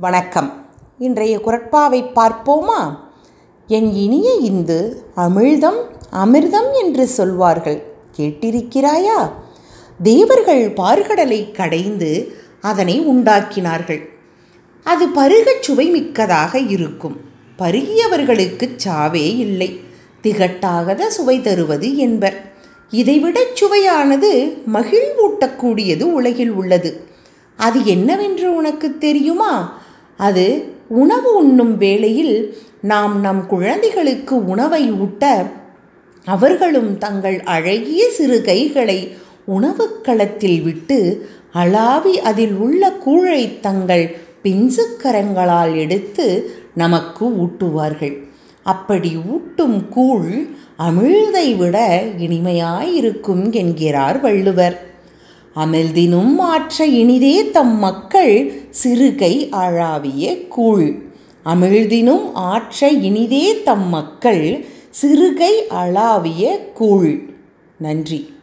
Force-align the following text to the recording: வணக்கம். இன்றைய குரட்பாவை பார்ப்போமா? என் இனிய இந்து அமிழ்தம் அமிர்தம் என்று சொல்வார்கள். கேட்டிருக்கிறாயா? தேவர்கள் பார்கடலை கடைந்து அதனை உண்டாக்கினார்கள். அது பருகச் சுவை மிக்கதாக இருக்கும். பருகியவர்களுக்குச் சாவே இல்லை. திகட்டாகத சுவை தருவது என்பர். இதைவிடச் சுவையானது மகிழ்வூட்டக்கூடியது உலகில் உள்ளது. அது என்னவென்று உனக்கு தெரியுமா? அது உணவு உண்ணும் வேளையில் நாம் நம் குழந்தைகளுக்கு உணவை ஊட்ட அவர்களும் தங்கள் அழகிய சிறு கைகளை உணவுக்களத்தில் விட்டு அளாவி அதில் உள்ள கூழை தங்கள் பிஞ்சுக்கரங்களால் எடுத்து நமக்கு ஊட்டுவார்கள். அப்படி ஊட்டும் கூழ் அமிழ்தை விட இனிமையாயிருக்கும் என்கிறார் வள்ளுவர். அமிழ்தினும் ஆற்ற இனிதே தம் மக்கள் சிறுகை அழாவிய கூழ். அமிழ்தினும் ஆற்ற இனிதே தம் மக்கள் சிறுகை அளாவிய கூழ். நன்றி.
வணக்கம். 0.00 0.66
இன்றைய 0.98 1.38
குரட்பாவை 1.38 2.04
பார்ப்போமா? 2.14 2.98
என் 3.66 3.92
இனிய 3.92 4.34
இந்து 4.34 5.04
அமிழ்தம் 5.16 5.82
அமிர்தம் 6.12 6.72
என்று 6.82 7.06
சொல்வார்கள். 7.06 7.82
கேட்டிருக்கிறாயா? 8.16 9.30
தேவர்கள் 10.02 10.72
பார்கடலை 10.72 11.52
கடைந்து 11.52 12.32
அதனை 12.60 13.08
உண்டாக்கினார்கள். 13.08 14.08
அது 14.84 15.06
பருகச் 15.06 15.62
சுவை 15.62 15.90
மிக்கதாக 15.90 16.58
இருக்கும். 16.58 17.20
பருகியவர்களுக்குச் 17.58 18.78
சாவே 18.84 19.38
இல்லை. 19.38 19.80
திகட்டாகத 20.22 21.06
சுவை 21.06 21.40
தருவது 21.40 21.96
என்பர். 21.96 22.52
இதைவிடச் 22.90 23.54
சுவையானது 23.54 24.62
மகிழ்வூட்டக்கூடியது 24.74 26.02
உலகில் 26.02 26.50
உள்ளது. 26.50 27.06
அது 27.56 27.84
என்னவென்று 27.84 28.54
உனக்கு 28.54 28.98
தெரியுமா? 28.98 29.86
அது 30.18 30.46
உணவு 31.02 31.30
உண்ணும் 31.36 31.74
வேளையில் 31.76 32.36
நாம் 32.82 33.14
நம் 33.20 33.42
குழந்தைகளுக்கு 33.46 34.34
உணவை 34.46 34.82
ஊட்ட 34.90 35.24
அவர்களும் 36.26 36.98
தங்கள் 36.98 37.38
அழகிய 37.56 38.10
சிறு 38.10 38.38
கைகளை 38.42 38.98
உணவுக்களத்தில் 39.48 40.62
விட்டு 40.62 40.98
அளாவி 41.54 42.14
அதில் 42.30 42.54
உள்ள 42.54 42.92
கூழை 43.06 43.42
தங்கள் 43.60 44.04
பிஞ்சுக்கரங்களால் 44.44 45.74
எடுத்து 45.76 46.26
நமக்கு 46.74 47.24
ஊட்டுவார்கள். 47.44 48.16
அப்படி 48.62 49.10
ஊட்டும் 49.30 49.88
கூழ் 49.88 50.30
அமிழ்தை 50.78 51.56
விட 51.56 51.78
இனிமையாயிருக்கும் 52.18 53.44
என்கிறார் 53.50 54.20
வள்ளுவர். 54.20 54.76
அமிழ்தினும் 55.58 56.38
ஆற்ற 56.38 56.86
இனிதே 56.86 57.50
தம் 57.50 57.78
மக்கள் 57.78 58.52
சிறுகை 58.84 59.48
அழாவிய 59.50 60.48
கூழ். 60.48 60.98
அமிழ்தினும் 61.44 62.30
ஆற்ற 62.32 62.88
இனிதே 62.88 63.62
தம் 63.62 63.88
மக்கள் 63.88 64.66
சிறுகை 65.02 65.66
அளாவிய 65.68 66.72
கூழ். 66.74 67.28
நன்றி. 67.78 68.37